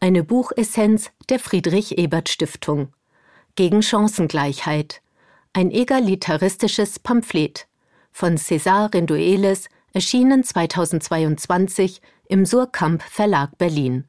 Eine 0.00 0.24
Buchessenz 0.24 1.10
der 1.28 1.38
Friedrich 1.38 1.96
Ebert 1.98 2.28
Stiftung 2.28 2.92
gegen 3.54 3.82
Chancengleichheit. 3.82 5.00
Ein 5.52 5.70
egalitaristisches 5.70 6.98
Pamphlet 6.98 7.68
von 8.10 8.36
César 8.36 8.92
Rendueles, 8.92 9.68
erschienen 9.92 10.44
2022 10.44 12.00
im 12.28 12.46
Surkamp 12.46 13.02
Verlag 13.02 13.56
Berlin. 13.58 14.04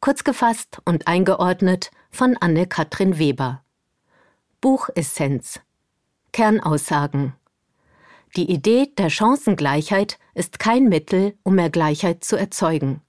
Kurz 0.00 0.24
gefasst 0.24 0.78
und 0.84 1.06
eingeordnet 1.06 1.90
von 2.10 2.36
Anne-Katrin 2.38 3.18
Weber. 3.18 3.62
Buchessenz. 4.60 5.60
Kernaussagen. 6.32 7.34
Die 8.36 8.50
Idee 8.50 8.92
der 8.98 9.08
Chancengleichheit 9.08 10.18
ist 10.34 10.58
kein 10.58 10.90
Mittel, 10.90 11.34
um 11.42 11.54
mehr 11.54 11.70
Gleichheit 11.70 12.22
zu 12.22 12.36
erzeugen. 12.36 13.00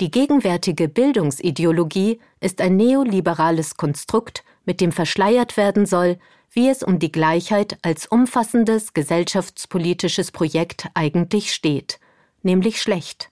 Die 0.00 0.10
gegenwärtige 0.10 0.88
Bildungsideologie 0.88 2.18
ist 2.40 2.60
ein 2.60 2.76
neoliberales 2.76 3.76
Konstrukt, 3.76 4.42
mit 4.64 4.80
dem 4.80 4.90
verschleiert 4.90 5.56
werden 5.56 5.86
soll, 5.86 6.18
wie 6.50 6.68
es 6.68 6.82
um 6.82 6.98
die 6.98 7.12
Gleichheit 7.12 7.78
als 7.82 8.06
umfassendes 8.06 8.94
gesellschaftspolitisches 8.94 10.32
Projekt 10.32 10.88
eigentlich 10.94 11.52
steht, 11.52 12.00
nämlich 12.42 12.82
schlecht. 12.82 13.30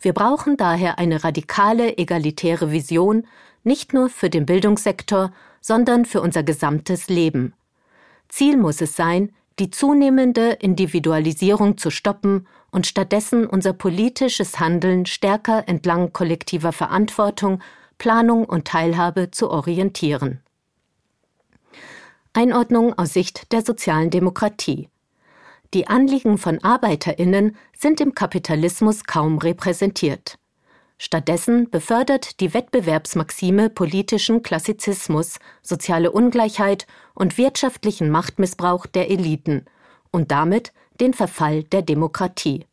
Wir 0.00 0.12
brauchen 0.14 0.56
daher 0.56 0.98
eine 0.98 1.22
radikale 1.22 1.96
egalitäre 1.96 2.72
Vision, 2.72 3.26
nicht 3.62 3.94
nur 3.94 4.08
für 4.08 4.30
den 4.30 4.46
Bildungssektor, 4.46 5.32
sondern 5.60 6.04
für 6.06 6.20
unser 6.20 6.42
gesamtes 6.42 7.08
Leben. 7.08 7.54
Ziel 8.28 8.56
muss 8.56 8.80
es 8.80 8.96
sein, 8.96 9.32
die 9.58 9.70
zunehmende 9.70 10.52
Individualisierung 10.52 11.78
zu 11.78 11.90
stoppen 11.90 12.46
und 12.70 12.86
stattdessen 12.86 13.46
unser 13.46 13.72
politisches 13.72 14.60
Handeln 14.60 15.06
stärker 15.06 15.66
entlang 15.66 16.12
kollektiver 16.12 16.72
Verantwortung, 16.72 17.62
Planung 17.98 18.44
und 18.44 18.66
Teilhabe 18.66 19.30
zu 19.30 19.50
orientieren. 19.50 20.40
Einordnung 22.34 22.98
aus 22.98 23.14
Sicht 23.14 23.50
der 23.52 23.62
sozialen 23.62 24.10
Demokratie. 24.10 24.90
Die 25.72 25.86
Anliegen 25.86 26.36
von 26.36 26.62
Arbeiterinnen 26.62 27.56
sind 27.74 28.00
im 28.02 28.14
Kapitalismus 28.14 29.04
kaum 29.04 29.38
repräsentiert. 29.38 30.38
Stattdessen 30.98 31.68
befördert 31.70 32.40
die 32.40 32.54
Wettbewerbsmaxime 32.54 33.68
politischen 33.68 34.42
Klassizismus, 34.42 35.38
soziale 35.62 36.10
Ungleichheit 36.10 36.86
und 37.14 37.36
wirtschaftlichen 37.36 38.10
Machtmissbrauch 38.10 38.86
der 38.86 39.10
Eliten 39.10 39.66
und 40.10 40.30
damit 40.30 40.72
den 41.00 41.12
Verfall 41.12 41.64
der 41.64 41.82
Demokratie. 41.82 42.64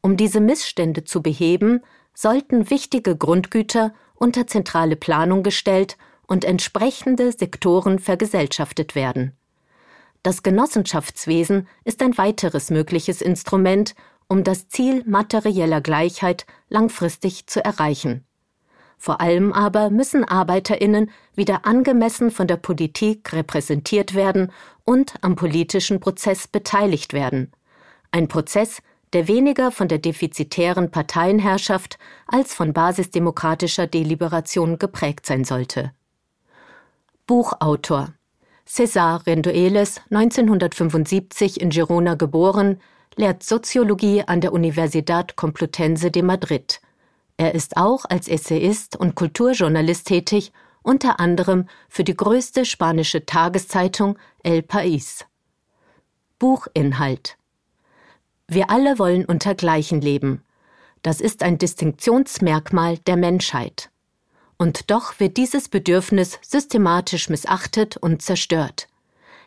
Um 0.00 0.16
diese 0.16 0.40
Missstände 0.40 1.04
zu 1.04 1.22
beheben, 1.22 1.82
sollten 2.14 2.70
wichtige 2.70 3.16
Grundgüter 3.16 3.92
unter 4.14 4.46
zentrale 4.46 4.96
Planung 4.96 5.42
gestellt 5.42 5.98
und 6.26 6.44
entsprechende 6.44 7.32
Sektoren 7.32 7.98
vergesellschaftet 7.98 8.94
werden. 8.94 9.36
Das 10.22 10.42
Genossenschaftswesen 10.42 11.68
ist 11.84 12.00
ein 12.00 12.16
weiteres 12.16 12.70
mögliches 12.70 13.20
Instrument, 13.20 13.94
um 14.28 14.44
das 14.44 14.68
Ziel 14.68 15.02
materieller 15.06 15.80
Gleichheit 15.80 16.46
langfristig 16.68 17.46
zu 17.46 17.64
erreichen. 17.64 18.24
Vor 18.98 19.20
allem 19.20 19.52
aber 19.52 19.90
müssen 19.90 20.24
Arbeiterinnen 20.24 21.10
wieder 21.34 21.66
angemessen 21.66 22.30
von 22.30 22.46
der 22.46 22.56
Politik 22.56 23.32
repräsentiert 23.32 24.14
werden 24.14 24.50
und 24.84 25.14
am 25.20 25.36
politischen 25.36 26.00
Prozess 26.00 26.48
beteiligt 26.48 27.12
werden. 27.12 27.52
Ein 28.12 28.28
Prozess, 28.28 28.80
der 29.12 29.28
weniger 29.28 29.70
von 29.70 29.88
der 29.88 29.98
defizitären 29.98 30.90
Parteienherrschaft 30.90 31.98
als 32.26 32.54
von 32.54 32.72
basisdemokratischer 32.72 33.86
Deliberation 33.86 34.78
geprägt 34.78 35.26
sein 35.26 35.44
sollte. 35.44 35.92
Buchautor 37.26 38.14
César 38.66 39.26
Rendueles, 39.26 40.00
1975 40.10 41.60
in 41.60 41.70
Girona 41.70 42.14
geboren, 42.14 42.80
lehrt 43.16 43.42
Soziologie 43.42 44.22
an 44.26 44.40
der 44.40 44.52
Universidad 44.52 45.36
Complutense 45.36 46.10
de 46.10 46.22
Madrid. 46.22 46.80
Er 47.36 47.54
ist 47.54 47.76
auch 47.76 48.04
als 48.04 48.28
Essayist 48.28 48.96
und 48.96 49.14
Kulturjournalist 49.14 50.06
tätig, 50.06 50.52
unter 50.82 51.18
anderem 51.18 51.66
für 51.88 52.04
die 52.04 52.16
größte 52.16 52.64
spanische 52.64 53.26
Tageszeitung 53.26 54.18
El 54.42 54.60
País. 54.60 55.24
Buchinhalt 56.38 57.36
Wir 58.46 58.70
alle 58.70 58.98
wollen 58.98 59.24
unter 59.24 59.54
Gleichen 59.54 60.00
leben. 60.00 60.44
Das 61.02 61.20
ist 61.20 61.42
ein 61.42 61.58
Distinktionsmerkmal 61.58 62.98
der 62.98 63.16
Menschheit. 63.16 63.90
Und 64.56 64.90
doch 64.90 65.18
wird 65.18 65.36
dieses 65.36 65.68
Bedürfnis 65.68 66.38
systematisch 66.42 67.28
missachtet 67.28 67.96
und 67.96 68.22
zerstört. 68.22 68.88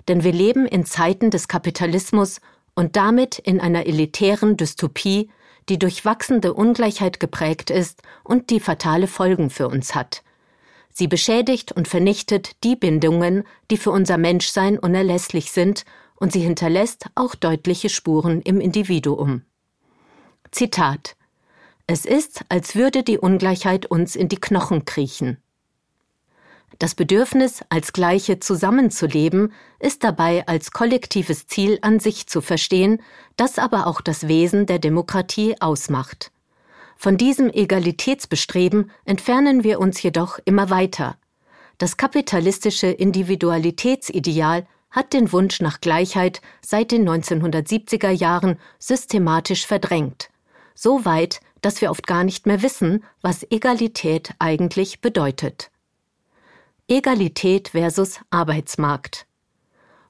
Denn 0.07 0.23
wir 0.23 0.33
leben 0.33 0.65
in 0.65 0.85
Zeiten 0.85 1.29
des 1.29 1.47
Kapitalismus 1.47 2.41
und 2.77 2.95
damit 2.95 3.39
in 3.39 3.59
einer 3.59 3.87
elitären 3.87 4.55
Dystopie, 4.55 5.31
die 5.67 5.79
durch 5.79 6.05
wachsende 6.05 6.53
Ungleichheit 6.53 7.19
geprägt 7.19 7.71
ist 7.71 8.03
und 8.23 8.51
die 8.51 8.59
fatale 8.59 9.07
Folgen 9.07 9.49
für 9.49 9.67
uns 9.67 9.95
hat. 9.95 10.23
Sie 10.93 11.07
beschädigt 11.07 11.71
und 11.71 11.87
vernichtet 11.87 12.63
die 12.63 12.75
Bindungen, 12.75 13.45
die 13.71 13.77
für 13.77 13.89
unser 13.89 14.19
Menschsein 14.19 14.77
unerlässlich 14.77 15.51
sind, 15.51 15.85
und 16.19 16.31
sie 16.31 16.39
hinterlässt 16.39 17.07
auch 17.15 17.33
deutliche 17.33 17.89
Spuren 17.89 18.41
im 18.41 18.59
Individuum. 18.59 19.41
Zitat 20.51 21.15
es 21.87 22.05
ist, 22.05 22.43
als 22.49 22.75
würde 22.75 23.01
die 23.01 23.17
Ungleichheit 23.17 23.85
uns 23.85 24.17
in 24.17 24.27
die 24.27 24.41
Knochen 24.41 24.83
kriechen. 24.83 25.37
Das 26.79 26.93
Bedürfnis, 26.93 27.63
als 27.69 27.91
Gleiche 27.91 28.39
zusammenzuleben, 28.39 29.51
ist 29.79 30.03
dabei 30.03 30.47
als 30.47 30.71
kollektives 30.71 31.47
Ziel 31.47 31.79
an 31.81 31.99
sich 31.99 32.27
zu 32.27 32.41
verstehen, 32.41 33.01
das 33.35 33.57
aber 33.57 33.87
auch 33.87 34.01
das 34.01 34.27
Wesen 34.27 34.65
der 34.67 34.77
Demokratie 34.77 35.55
ausmacht. 35.59 36.31
Von 36.95 37.17
diesem 37.17 37.49
Egalitätsbestreben 37.49 38.91
entfernen 39.05 39.63
wir 39.63 39.79
uns 39.79 40.01
jedoch 40.01 40.39
immer 40.45 40.69
weiter. 40.69 41.17
Das 41.77 41.97
kapitalistische 41.97 42.87
Individualitätsideal 42.87 44.67
hat 44.89 45.13
den 45.13 45.31
Wunsch 45.31 45.61
nach 45.61 45.79
Gleichheit 45.79 46.41
seit 46.61 46.91
den 46.91 47.07
1970er 47.07 48.09
Jahren 48.09 48.59
systematisch 48.79 49.67
verdrängt, 49.67 50.29
so 50.73 51.05
weit, 51.05 51.39
dass 51.61 51.81
wir 51.81 51.91
oft 51.91 52.07
gar 52.07 52.23
nicht 52.23 52.45
mehr 52.45 52.61
wissen, 52.61 53.03
was 53.21 53.45
Egalität 53.51 54.31
eigentlich 54.39 55.01
bedeutet. 55.01 55.69
Egalität 56.89 57.69
versus 57.69 58.21
Arbeitsmarkt. 58.29 59.25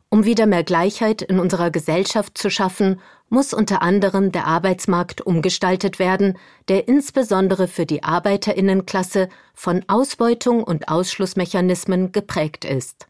Um 0.09 0.25
wieder 0.25 0.45
mehr 0.45 0.63
Gleichheit 0.63 1.23
in 1.23 1.39
unserer 1.39 1.71
Gesellschaft 1.71 2.37
zu 2.37 2.51
schaffen, 2.51 3.01
muss 3.29 3.51
unter 3.51 3.81
anderem 3.81 4.31
der 4.31 4.45
Arbeitsmarkt 4.45 5.21
umgestaltet 5.21 5.97
werden, 5.97 6.37
der 6.67 6.87
insbesondere 6.87 7.67
für 7.67 7.87
die 7.87 8.03
Arbeiterinnenklasse 8.03 9.27
von 9.55 9.83
Ausbeutung 9.87 10.63
und 10.63 10.87
Ausschlussmechanismen 10.87 12.11
geprägt 12.11 12.63
ist. 12.63 13.07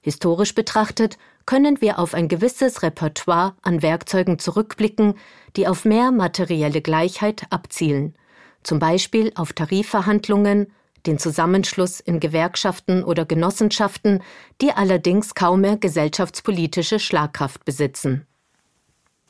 Historisch 0.00 0.54
betrachtet 0.54 1.18
können 1.44 1.80
wir 1.80 1.98
auf 1.98 2.14
ein 2.14 2.28
gewisses 2.28 2.84
Repertoire 2.84 3.56
an 3.62 3.82
Werkzeugen 3.82 4.38
zurückblicken, 4.38 5.14
die 5.56 5.66
auf 5.66 5.84
mehr 5.84 6.12
materielle 6.12 6.82
Gleichheit 6.82 7.46
abzielen, 7.50 8.14
zum 8.62 8.78
Beispiel 8.78 9.32
auf 9.34 9.54
Tarifverhandlungen, 9.54 10.72
den 11.06 11.18
Zusammenschluss 11.18 12.00
in 12.00 12.20
Gewerkschaften 12.20 13.04
oder 13.04 13.24
Genossenschaften, 13.24 14.22
die 14.60 14.72
allerdings 14.72 15.34
kaum 15.34 15.60
mehr 15.62 15.76
gesellschaftspolitische 15.76 16.98
Schlagkraft 16.98 17.64
besitzen. 17.64 18.26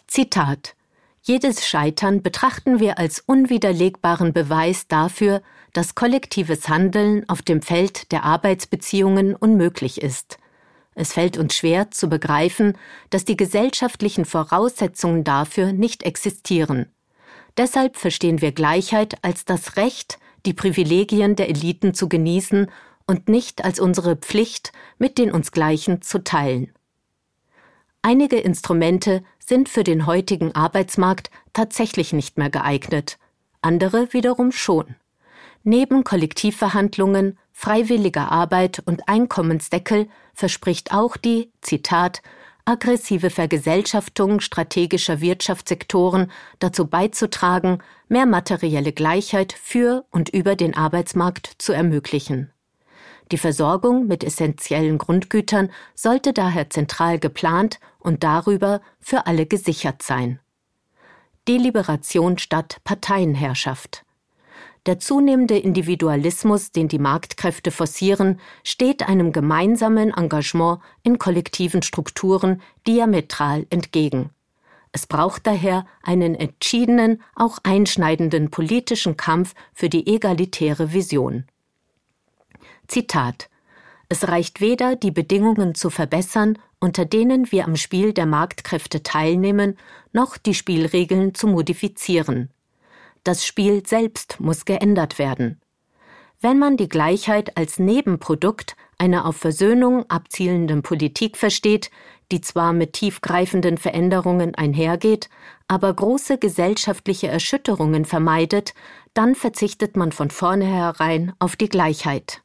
Zitat 0.06 0.74
Jedes 1.22 1.66
Scheitern 1.66 2.22
betrachten 2.22 2.80
wir 2.80 2.98
als 2.98 3.20
unwiderlegbaren 3.20 4.32
Beweis 4.32 4.86
dafür, 4.88 5.42
dass 5.74 5.94
kollektives 5.94 6.68
Handeln 6.68 7.28
auf 7.28 7.42
dem 7.42 7.60
Feld 7.60 8.10
der 8.12 8.24
Arbeitsbeziehungen 8.24 9.36
unmöglich 9.36 10.00
ist. 10.00 10.38
Es 10.94 11.12
fällt 11.12 11.36
uns 11.36 11.54
schwer 11.54 11.90
zu 11.90 12.08
begreifen, 12.08 12.76
dass 13.10 13.24
die 13.24 13.36
gesellschaftlichen 13.36 14.24
Voraussetzungen 14.24 15.22
dafür 15.22 15.72
nicht 15.72 16.02
existieren. 16.02 16.86
Deshalb 17.56 17.96
verstehen 17.96 18.40
wir 18.40 18.52
Gleichheit 18.52 19.22
als 19.22 19.44
das 19.44 19.76
Recht, 19.76 20.18
die 20.48 20.54
Privilegien 20.54 21.36
der 21.36 21.50
Eliten 21.50 21.92
zu 21.92 22.08
genießen 22.08 22.70
und 23.06 23.28
nicht 23.28 23.66
als 23.66 23.78
unsere 23.78 24.16
Pflicht, 24.16 24.72
mit 24.96 25.18
den 25.18 25.30
uns 25.30 25.52
Gleichen 25.52 26.00
zu 26.00 26.24
teilen. 26.24 26.72
Einige 28.00 28.38
Instrumente 28.38 29.22
sind 29.38 29.68
für 29.68 29.84
den 29.84 30.06
heutigen 30.06 30.54
Arbeitsmarkt 30.54 31.30
tatsächlich 31.52 32.14
nicht 32.14 32.38
mehr 32.38 32.48
geeignet, 32.48 33.18
andere 33.60 34.14
wiederum 34.14 34.50
schon. 34.50 34.96
Neben 35.64 36.02
Kollektivverhandlungen, 36.02 37.38
freiwilliger 37.52 38.32
Arbeit 38.32 38.82
und 38.86 39.06
Einkommensdeckel 39.06 40.08
verspricht 40.32 40.94
auch 40.94 41.18
die, 41.18 41.52
Zitat, 41.60 42.22
aggressive 42.68 43.30
Vergesellschaftung 43.30 44.40
strategischer 44.40 45.22
Wirtschaftssektoren 45.22 46.30
dazu 46.58 46.86
beizutragen, 46.86 47.78
mehr 48.08 48.26
materielle 48.26 48.92
Gleichheit 48.92 49.54
für 49.54 50.04
und 50.10 50.28
über 50.28 50.54
den 50.54 50.76
Arbeitsmarkt 50.76 51.50
zu 51.56 51.72
ermöglichen. 51.72 52.52
Die 53.32 53.38
Versorgung 53.38 54.06
mit 54.06 54.22
essentiellen 54.22 54.98
Grundgütern 54.98 55.70
sollte 55.94 56.34
daher 56.34 56.68
zentral 56.68 57.18
geplant 57.18 57.80
und 57.98 58.22
darüber 58.22 58.82
für 59.00 59.26
alle 59.26 59.46
gesichert 59.46 60.02
sein. 60.02 60.38
Deliberation 61.48 62.36
statt 62.36 62.80
Parteienherrschaft. 62.84 64.04
Der 64.86 64.98
zunehmende 64.98 65.58
Individualismus, 65.58 66.72
den 66.72 66.88
die 66.88 66.98
Marktkräfte 66.98 67.70
forcieren, 67.70 68.40
steht 68.64 69.08
einem 69.08 69.32
gemeinsamen 69.32 70.12
Engagement 70.14 70.80
in 71.02 71.18
kollektiven 71.18 71.82
Strukturen 71.82 72.62
diametral 72.86 73.66
entgegen. 73.70 74.30
Es 74.92 75.06
braucht 75.06 75.46
daher 75.46 75.86
einen 76.02 76.34
entschiedenen, 76.34 77.22
auch 77.34 77.58
einschneidenden 77.62 78.50
politischen 78.50 79.16
Kampf 79.16 79.54
für 79.74 79.88
die 79.88 80.06
egalitäre 80.06 80.92
Vision. 80.92 81.44
Zitat 82.86 83.50
Es 84.08 84.28
reicht 84.28 84.60
weder, 84.60 84.96
die 84.96 85.10
Bedingungen 85.10 85.74
zu 85.74 85.90
verbessern, 85.90 86.58
unter 86.80 87.04
denen 87.04 87.52
wir 87.52 87.66
am 87.66 87.76
Spiel 87.76 88.12
der 88.12 88.26
Marktkräfte 88.26 89.02
teilnehmen, 89.02 89.76
noch 90.12 90.38
die 90.38 90.54
Spielregeln 90.54 91.34
zu 91.34 91.48
modifizieren. 91.48 92.50
Das 93.28 93.44
Spiel 93.44 93.86
selbst 93.86 94.40
muss 94.40 94.64
geändert 94.64 95.18
werden. 95.18 95.60
Wenn 96.40 96.58
man 96.58 96.78
die 96.78 96.88
Gleichheit 96.88 97.58
als 97.58 97.78
Nebenprodukt 97.78 98.74
einer 98.96 99.26
auf 99.26 99.36
Versöhnung 99.36 100.08
abzielenden 100.08 100.80
Politik 100.80 101.36
versteht, 101.36 101.90
die 102.32 102.40
zwar 102.40 102.72
mit 102.72 102.94
tiefgreifenden 102.94 103.76
Veränderungen 103.76 104.54
einhergeht, 104.54 105.28
aber 105.66 105.92
große 105.92 106.38
gesellschaftliche 106.38 107.28
Erschütterungen 107.28 108.06
vermeidet, 108.06 108.72
dann 109.12 109.34
verzichtet 109.34 109.94
man 109.94 110.10
von 110.10 110.30
vornherein 110.30 111.34
auf 111.38 111.54
die 111.54 111.68
Gleichheit. 111.68 112.40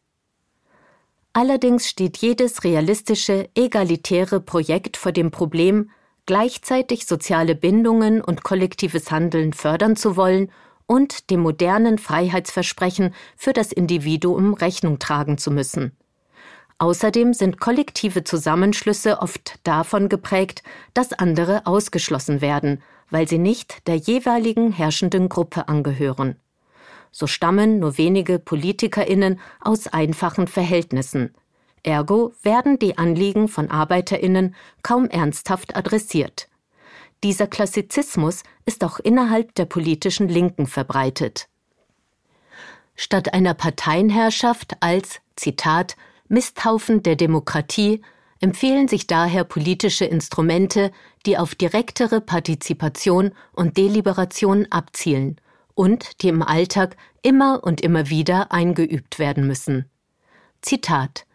Allerdings 1.31 1.87
steht 1.87 2.17
jedes 2.17 2.65
realistische, 2.65 3.47
egalitäre 3.55 4.41
Projekt 4.41 4.97
vor 4.97 5.13
dem 5.13 5.31
Problem, 5.31 5.91
gleichzeitig 6.25 7.05
soziale 7.05 7.55
Bindungen 7.55 8.19
und 8.19 8.43
kollektives 8.43 9.11
Handeln 9.11 9.53
fördern 9.53 9.95
zu 9.95 10.17
wollen 10.17 10.51
und 10.85 11.29
dem 11.29 11.41
modernen 11.41 11.97
Freiheitsversprechen 11.97 13.13
für 13.35 13.53
das 13.53 13.71
Individuum 13.71 14.53
Rechnung 14.53 14.99
tragen 14.99 15.37
zu 15.37 15.51
müssen. 15.51 15.95
Außerdem 16.79 17.33
sind 17.33 17.59
kollektive 17.59 18.23
Zusammenschlüsse 18.23 19.21
oft 19.21 19.59
davon 19.63 20.09
geprägt, 20.09 20.63
dass 20.93 21.13
andere 21.13 21.65
ausgeschlossen 21.65 22.41
werden, 22.41 22.81
weil 23.09 23.27
sie 23.27 23.37
nicht 23.37 23.87
der 23.87 23.95
jeweiligen 23.95 24.71
herrschenden 24.71 25.29
Gruppe 25.29 25.67
angehören. 25.67 26.35
So 27.11 27.27
stammen 27.27 27.79
nur 27.79 27.97
wenige 27.97 28.39
Politikerinnen 28.39 29.39
aus 29.61 29.87
einfachen 29.87 30.47
Verhältnissen. 30.47 31.33
Ergo 31.83 32.33
werden 32.41 32.79
die 32.79 32.97
Anliegen 32.97 33.47
von 33.47 33.69
Arbeiterinnen 33.69 34.55
kaum 34.81 35.05
ernsthaft 35.05 35.75
adressiert. 35.75 36.47
Dieser 37.23 37.47
Klassizismus 37.47 38.43
ist 38.65 38.83
auch 38.83 38.99
innerhalb 38.99 39.55
der 39.55 39.65
politischen 39.65 40.27
Linken 40.27 40.67
verbreitet. 40.67 41.47
Statt 42.95 43.33
einer 43.33 43.53
Parteienherrschaft 43.53 44.75
als, 44.81 45.21
Zitat, 45.35 45.95
Misthaufen 46.27 47.01
der 47.01 47.15
Demokratie 47.15 48.01
empfehlen 48.41 48.89
sich 48.89 49.07
daher 49.07 49.45
politische 49.45 50.03
Instrumente, 50.03 50.91
die 51.25 51.37
auf 51.37 51.55
direktere 51.55 52.19
Partizipation 52.19 53.31
und 53.53 53.77
Deliberation 53.77 54.67
abzielen 54.69 55.39
und 55.75 56.21
die 56.21 56.27
im 56.27 56.43
Alltag 56.43 56.97
immer 57.21 57.63
und 57.63 57.79
immer 57.79 58.09
wieder 58.09 58.51
eingeübt 58.51 59.17
werden 59.17 59.47
müssen. 59.47 59.89
Zitat 60.61 61.25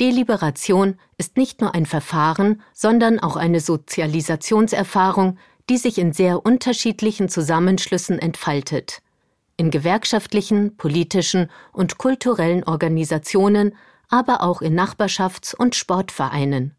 Deliberation 0.00 0.96
ist 1.18 1.36
nicht 1.36 1.60
nur 1.60 1.74
ein 1.74 1.86
Verfahren, 1.86 2.62
sondern 2.72 3.20
auch 3.20 3.36
eine 3.36 3.60
Sozialisationserfahrung, 3.60 5.38
die 5.68 5.76
sich 5.76 5.98
in 5.98 6.12
sehr 6.12 6.44
unterschiedlichen 6.44 7.28
Zusammenschlüssen 7.28 8.18
entfaltet. 8.18 9.02
In 9.56 9.70
gewerkschaftlichen, 9.70 10.76
politischen 10.76 11.50
und 11.72 11.98
kulturellen 11.98 12.64
Organisationen, 12.64 13.74
aber 14.08 14.42
auch 14.42 14.60
in 14.60 14.78
Nachbarschafts- 14.78 15.54
und 15.54 15.74
Sportvereinen. 15.74 16.74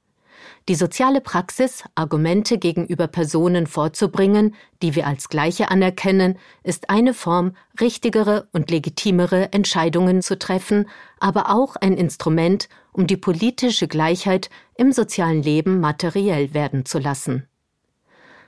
Die 0.69 0.75
soziale 0.75 1.19
Praxis, 1.19 1.83
Argumente 1.93 2.57
gegenüber 2.57 3.07
Personen 3.07 3.67
vorzubringen, 3.67 4.55
die 4.81 4.95
wir 4.95 5.05
als 5.07 5.27
gleiche 5.27 5.69
anerkennen, 5.69 6.39
ist 6.63 6.89
eine 6.89 7.13
Form, 7.13 7.57
richtigere 7.81 8.47
und 8.53 8.71
legitimere 8.71 9.51
Entscheidungen 9.51 10.21
zu 10.21 10.39
treffen, 10.39 10.87
aber 11.19 11.49
auch 11.49 11.75
ein 11.75 11.97
Instrument, 11.97 12.69
um 12.93 13.07
die 13.07 13.17
politische 13.17 13.89
Gleichheit 13.89 14.49
im 14.77 14.93
sozialen 14.93 15.43
Leben 15.43 15.81
materiell 15.81 16.53
werden 16.53 16.85
zu 16.85 16.97
lassen. 16.97 17.45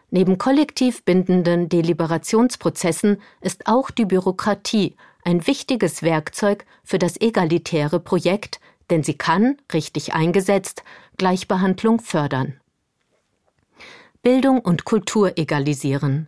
Neben 0.10 0.38
kollektiv 0.38 1.04
bindenden 1.04 1.68
Deliberationsprozessen 1.68 3.22
ist 3.42 3.68
auch 3.68 3.92
die 3.92 4.06
Bürokratie 4.06 4.96
ein 5.26 5.46
wichtiges 5.48 6.02
Werkzeug 6.02 6.66
für 6.86 7.00
das 7.00 7.20
egalitäre 7.20 8.00
Projekt, 8.00 8.62
denn 8.90 9.04
sie 9.04 9.16
kann, 9.16 9.58
richtig 9.74 10.14
eingesetzt, 10.14 10.84
Gleichbehandlung 11.18 12.00
fördern. 12.00 12.60
Bildung 14.22 14.60
und 14.60 14.86
Kultur 14.86 15.38
egalisieren. 15.38 16.28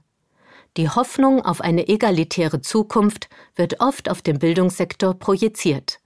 Die 0.77 0.89
Hoffnung 0.89 1.43
auf 1.43 1.61
eine 1.61 1.87
egalitäre 1.87 2.61
Zukunft 2.61 3.29
wird 3.55 3.81
oft 3.81 4.09
auf 4.09 4.21
den 4.21 4.37
Bildungssektor 4.37 5.15
projiziert. 5.15 5.99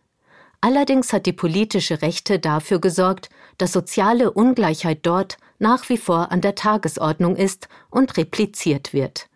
Allerdings 0.62 1.12
hat 1.12 1.26
die 1.26 1.34
politische 1.34 2.02
Rechte 2.02 2.40
dafür 2.40 2.80
gesorgt, 2.80 3.30
dass 3.58 3.74
soziale 3.74 4.32
Ungleichheit 4.32 5.00
dort 5.02 5.38
nach 5.60 5.90
wie 5.90 5.98
vor 5.98 6.32
an 6.32 6.42
der 6.42 6.56
Tagesordnung 6.56 7.36
ist 7.36 7.68
und 7.90 8.16
repliziert 8.16 8.94
wird. 8.94 9.28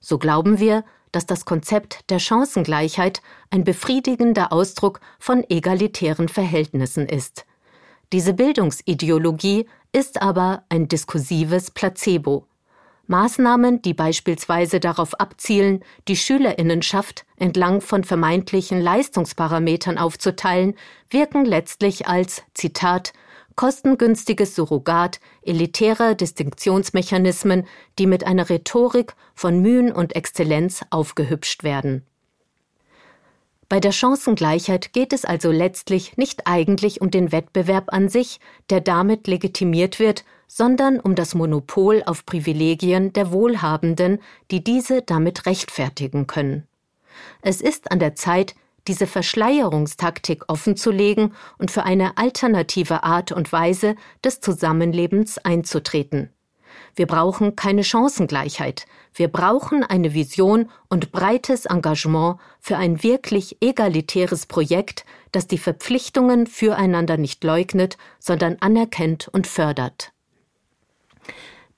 So 0.00 0.18
glauben 0.18 0.60
wir, 0.60 0.84
dass 1.10 1.26
das 1.26 1.44
Konzept 1.44 2.10
der 2.10 2.18
Chancengleichheit 2.18 3.22
ein 3.50 3.64
befriedigender 3.64 4.52
Ausdruck 4.52 5.00
von 5.18 5.44
egalitären 5.48 6.28
Verhältnissen 6.28 7.08
ist. 7.08 7.46
Diese 8.14 8.32
Bildungsideologie 8.32 9.66
ist 9.90 10.22
aber 10.22 10.62
ein 10.68 10.86
diskursives 10.86 11.72
Placebo. 11.72 12.46
Maßnahmen, 13.08 13.82
die 13.82 13.92
beispielsweise 13.92 14.78
darauf 14.78 15.18
abzielen, 15.18 15.82
die 16.06 16.14
Schülerinnenschaft 16.14 17.26
entlang 17.36 17.80
von 17.80 18.04
vermeintlichen 18.04 18.80
Leistungsparametern 18.80 19.98
aufzuteilen, 19.98 20.76
wirken 21.10 21.44
letztlich 21.44 22.06
als 22.06 22.44
Zitat 22.54 23.14
kostengünstiges 23.56 24.54
Surrogat 24.54 25.18
elitärer 25.42 26.14
Distinktionsmechanismen, 26.14 27.66
die 27.98 28.06
mit 28.06 28.24
einer 28.24 28.48
Rhetorik 28.48 29.16
von 29.34 29.58
Mühen 29.58 29.90
und 29.90 30.14
Exzellenz 30.14 30.84
aufgehübscht 30.90 31.64
werden. 31.64 32.06
Bei 33.74 33.80
der 33.80 33.90
Chancengleichheit 33.90 34.92
geht 34.92 35.12
es 35.12 35.24
also 35.24 35.50
letztlich 35.50 36.16
nicht 36.16 36.46
eigentlich 36.46 37.00
um 37.00 37.10
den 37.10 37.32
Wettbewerb 37.32 37.92
an 37.92 38.08
sich, 38.08 38.38
der 38.70 38.80
damit 38.80 39.26
legitimiert 39.26 39.98
wird, 39.98 40.24
sondern 40.46 41.00
um 41.00 41.16
das 41.16 41.34
Monopol 41.34 42.04
auf 42.06 42.24
Privilegien 42.24 43.12
der 43.14 43.32
Wohlhabenden, 43.32 44.20
die 44.52 44.62
diese 44.62 45.02
damit 45.02 45.46
rechtfertigen 45.46 46.28
können. 46.28 46.68
Es 47.42 47.60
ist 47.60 47.90
an 47.90 47.98
der 47.98 48.14
Zeit, 48.14 48.54
diese 48.86 49.08
Verschleierungstaktik 49.08 50.44
offenzulegen 50.46 51.34
und 51.58 51.72
für 51.72 51.82
eine 51.82 52.16
alternative 52.16 53.02
Art 53.02 53.32
und 53.32 53.50
Weise 53.50 53.96
des 54.24 54.40
Zusammenlebens 54.40 55.38
einzutreten. 55.38 56.30
Wir 56.96 57.06
brauchen 57.06 57.56
keine 57.56 57.82
Chancengleichheit, 57.82 58.86
wir 59.14 59.28
brauchen 59.28 59.84
eine 59.84 60.14
Vision 60.14 60.70
und 60.88 61.12
breites 61.12 61.66
Engagement 61.66 62.38
für 62.60 62.76
ein 62.76 63.02
wirklich 63.02 63.58
egalitäres 63.60 64.46
Projekt, 64.46 65.04
das 65.32 65.46
die 65.46 65.58
Verpflichtungen 65.58 66.46
füreinander 66.46 67.16
nicht 67.16 67.44
leugnet, 67.44 67.96
sondern 68.18 68.56
anerkennt 68.60 69.28
und 69.28 69.46
fördert. 69.46 70.12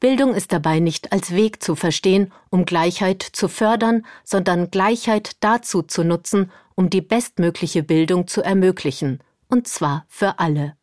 Bildung 0.00 0.34
ist 0.34 0.52
dabei 0.52 0.78
nicht 0.78 1.12
als 1.12 1.34
Weg 1.34 1.62
zu 1.62 1.74
verstehen, 1.74 2.32
um 2.50 2.66
Gleichheit 2.66 3.22
zu 3.22 3.48
fördern, 3.48 4.04
sondern 4.24 4.70
Gleichheit 4.70 5.36
dazu 5.40 5.82
zu 5.82 6.04
nutzen, 6.04 6.52
um 6.74 6.90
die 6.90 7.00
bestmögliche 7.00 7.82
Bildung 7.82 8.26
zu 8.26 8.42
ermöglichen, 8.42 9.20
und 9.48 9.66
zwar 9.66 10.04
für 10.08 10.38
alle. 10.38 10.76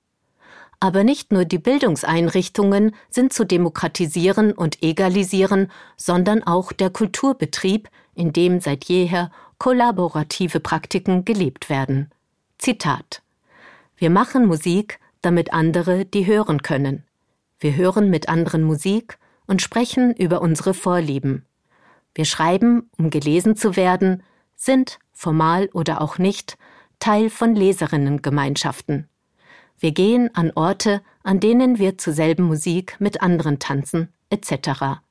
Aber 0.83 1.05
nicht 1.05 1.31
nur 1.31 1.45
die 1.45 1.59
Bildungseinrichtungen 1.59 2.93
sind 3.09 3.31
zu 3.31 3.45
demokratisieren 3.45 4.51
und 4.51 4.83
egalisieren, 4.83 5.71
sondern 5.95 6.43
auch 6.43 6.73
der 6.73 6.89
Kulturbetrieb, 6.89 7.87
in 8.15 8.33
dem 8.33 8.59
seit 8.59 8.83
jeher 8.83 9.31
kollaborative 9.59 10.59
Praktiken 10.59 11.23
gelebt 11.23 11.69
werden. 11.69 12.11
Zitat 12.57 13.21
Wir 13.95 14.09
machen 14.09 14.45
Musik, 14.45 14.99
damit 15.21 15.53
andere 15.53 16.03
die 16.03 16.25
hören 16.25 16.61
können. 16.63 17.05
Wir 17.61 17.77
hören 17.77 18.09
mit 18.09 18.27
anderen 18.27 18.63
Musik 18.63 19.17
und 19.47 19.61
sprechen 19.61 20.13
über 20.13 20.41
unsere 20.41 20.73
Vorlieben. 20.73 21.45
Wir 22.13 22.25
schreiben, 22.25 22.89
um 22.97 23.09
gelesen 23.09 23.55
zu 23.55 23.77
werden, 23.77 24.21
sind, 24.57 24.99
formal 25.13 25.69
oder 25.71 26.01
auch 26.01 26.17
nicht, 26.17 26.57
Teil 26.99 27.29
von 27.29 27.55
Leserinnengemeinschaften. 27.55 29.07
Wir 29.83 29.91
gehen 29.91 30.33
an 30.33 30.53
Orte, 30.55 31.01
an 31.23 31.41
denen 31.41 31.77
wir 31.77 31.97
zur 31.97 32.13
selben 32.13 32.43
Musik 32.43 32.95
mit 32.99 33.21
anderen 33.21 33.59
tanzen, 33.59 34.13
etc. 34.29 35.01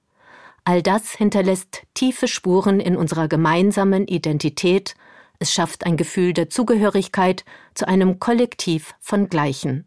All 0.64 0.80
das 0.80 1.10
hinterlässt 1.10 1.82
tiefe 1.92 2.26
Spuren 2.26 2.80
in 2.80 2.96
unserer 2.96 3.28
gemeinsamen 3.28 4.06
Identität, 4.06 4.94
es 5.38 5.52
schafft 5.52 5.84
ein 5.84 5.98
Gefühl 5.98 6.32
der 6.32 6.48
Zugehörigkeit 6.48 7.44
zu 7.74 7.86
einem 7.86 8.18
Kollektiv 8.18 8.94
von 8.98 9.28
Gleichen. 9.28 9.86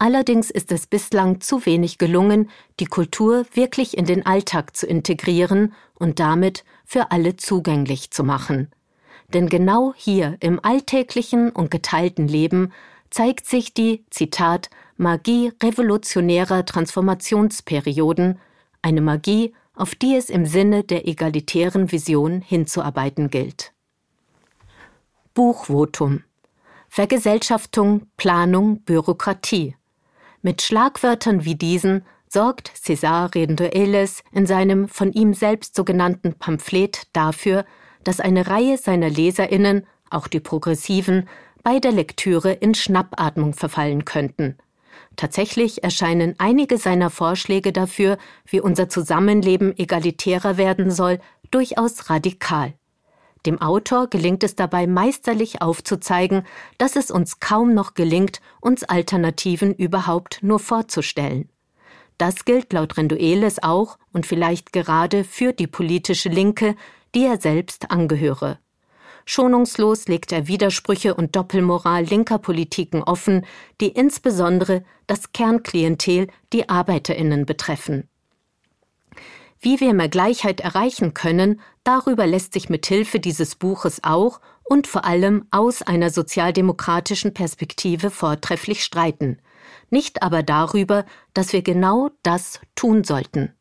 Allerdings 0.00 0.50
ist 0.50 0.72
es 0.72 0.88
bislang 0.88 1.40
zu 1.40 1.64
wenig 1.66 1.98
gelungen, 1.98 2.50
die 2.80 2.86
Kultur 2.86 3.46
wirklich 3.54 3.96
in 3.96 4.06
den 4.06 4.26
Alltag 4.26 4.74
zu 4.74 4.88
integrieren 4.88 5.72
und 5.94 6.18
damit 6.18 6.64
für 6.84 7.12
alle 7.12 7.36
zugänglich 7.36 8.10
zu 8.10 8.24
machen. 8.24 8.72
Denn 9.32 9.48
genau 9.48 9.94
hier 9.96 10.36
im 10.40 10.58
alltäglichen 10.62 11.50
und 11.50 11.70
geteilten 11.70 12.26
Leben 12.26 12.72
zeigt 13.10 13.46
sich 13.46 13.74
die, 13.74 14.04
Zitat, 14.10 14.70
Magie 14.96 15.52
revolutionärer 15.62 16.64
Transformationsperioden, 16.64 18.38
eine 18.82 19.00
Magie, 19.00 19.54
auf 19.74 19.94
die 19.94 20.14
es 20.14 20.30
im 20.30 20.46
Sinne 20.46 20.84
der 20.84 21.08
egalitären 21.08 21.90
Vision 21.90 22.40
hinzuarbeiten 22.40 23.30
gilt. 23.30 23.72
Buchvotum 25.32 26.24
Vergesellschaftung, 26.88 28.08
Planung, 28.16 28.82
Bürokratie 28.82 29.76
mit 30.42 30.62
Schlagwörtern 30.62 31.44
wie 31.44 31.54
diesen 31.54 32.04
sorgt 32.28 32.70
César 32.76 33.34
Rendueles 33.34 34.22
in 34.32 34.46
seinem 34.46 34.88
von 34.88 35.12
ihm 35.12 35.34
selbst 35.34 35.74
sogenannten 35.74 36.34
Pamphlet 36.34 37.08
dafür, 37.12 37.64
dass 38.04 38.20
eine 38.20 38.46
Reihe 38.46 38.78
seiner 38.78 39.10
Leserinnen, 39.10 39.86
auch 40.10 40.26
die 40.26 40.40
Progressiven, 40.40 41.28
bei 41.62 41.78
der 41.78 41.92
Lektüre 41.92 42.52
in 42.52 42.74
Schnappatmung 42.74 43.54
verfallen 43.54 44.04
könnten. 44.04 44.56
Tatsächlich 45.16 45.82
erscheinen 45.82 46.34
einige 46.38 46.78
seiner 46.78 47.10
Vorschläge 47.10 47.72
dafür, 47.72 48.16
wie 48.46 48.60
unser 48.60 48.88
Zusammenleben 48.88 49.76
egalitärer 49.76 50.56
werden 50.56 50.90
soll, 50.90 51.20
durchaus 51.50 52.10
radikal. 52.10 52.74
Dem 53.46 53.60
Autor 53.60 54.08
gelingt 54.08 54.44
es 54.44 54.54
dabei 54.54 54.86
meisterlich 54.86 55.62
aufzuzeigen, 55.62 56.44
dass 56.78 56.96
es 56.96 57.10
uns 57.10 57.40
kaum 57.40 57.74
noch 57.74 57.94
gelingt, 57.94 58.40
uns 58.60 58.84
Alternativen 58.84 59.74
überhaupt 59.74 60.42
nur 60.42 60.58
vorzustellen. 60.58 61.48
Das 62.18 62.44
gilt 62.44 62.72
laut 62.74 62.98
Rendueles 62.98 63.62
auch 63.62 63.98
und 64.12 64.26
vielleicht 64.26 64.74
gerade 64.74 65.24
für 65.24 65.54
die 65.54 65.66
politische 65.66 66.28
Linke, 66.28 66.76
die 67.14 67.24
er 67.24 67.40
selbst 67.40 67.90
angehöre. 67.90 68.58
Schonungslos 69.26 70.08
legt 70.08 70.32
er 70.32 70.48
Widersprüche 70.48 71.14
und 71.14 71.36
Doppelmoral 71.36 72.04
linker 72.04 72.38
Politiken 72.38 73.02
offen, 73.02 73.46
die 73.80 73.88
insbesondere 73.88 74.82
das 75.06 75.32
Kernklientel, 75.32 76.28
die 76.52 76.68
Arbeiterinnen 76.68 77.46
betreffen. 77.46 78.08
Wie 79.60 79.78
wir 79.78 79.92
mehr 79.92 80.08
Gleichheit 80.08 80.60
erreichen 80.60 81.12
können, 81.12 81.60
darüber 81.84 82.26
lässt 82.26 82.54
sich 82.54 82.70
mit 82.70 82.86
Hilfe 82.86 83.20
dieses 83.20 83.56
Buches 83.56 84.02
auch 84.02 84.40
und 84.64 84.86
vor 84.86 85.04
allem 85.04 85.46
aus 85.50 85.82
einer 85.82 86.10
sozialdemokratischen 86.10 87.34
Perspektive 87.34 88.10
vortrefflich 88.10 88.82
streiten. 88.82 89.38
Nicht 89.90 90.22
aber 90.22 90.42
darüber, 90.42 91.04
dass 91.34 91.52
wir 91.52 91.62
genau 91.62 92.10
das 92.22 92.60
tun 92.74 93.04
sollten. 93.04 93.52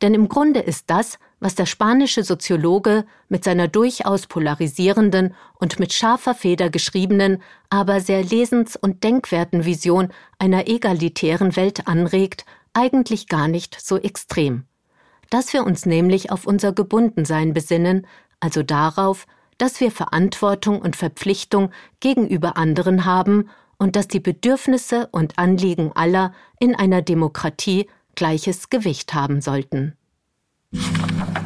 Denn 0.00 0.14
im 0.14 0.28
Grunde 0.28 0.60
ist 0.60 0.90
das, 0.90 1.18
was 1.42 1.54
der 1.54 1.66
spanische 1.66 2.24
Soziologe 2.24 3.04
mit 3.28 3.44
seiner 3.44 3.68
durchaus 3.68 4.26
polarisierenden 4.26 5.34
und 5.54 5.78
mit 5.78 5.92
scharfer 5.92 6.34
Feder 6.34 6.70
geschriebenen, 6.70 7.42
aber 7.68 8.00
sehr 8.00 8.24
lesens- 8.24 8.76
und 8.76 9.04
denkwerten 9.04 9.64
Vision 9.64 10.08
einer 10.38 10.68
egalitären 10.68 11.56
Welt 11.56 11.86
anregt, 11.86 12.46
eigentlich 12.72 13.28
gar 13.28 13.48
nicht 13.48 13.78
so 13.80 13.98
extrem 13.98 14.64
dass 15.32 15.54
wir 15.54 15.64
uns 15.64 15.86
nämlich 15.86 16.30
auf 16.30 16.46
unser 16.46 16.74
Gebundensein 16.74 17.54
besinnen, 17.54 18.06
also 18.40 18.62
darauf, 18.62 19.26
dass 19.56 19.80
wir 19.80 19.90
Verantwortung 19.90 20.82
und 20.82 20.94
Verpflichtung 20.94 21.70
gegenüber 22.00 22.58
anderen 22.58 23.06
haben 23.06 23.48
und 23.78 23.96
dass 23.96 24.08
die 24.08 24.20
Bedürfnisse 24.20 25.08
und 25.10 25.38
Anliegen 25.38 25.90
aller 25.94 26.34
in 26.60 26.74
einer 26.74 27.00
Demokratie 27.00 27.88
gleiches 28.14 28.68
Gewicht 28.68 29.14
haben 29.14 29.40
sollten. 29.40 29.96
you 30.72 31.41